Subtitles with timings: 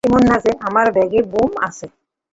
[0.07, 1.85] এমন না যে আমার ব্যাগে বোম্ব আছে।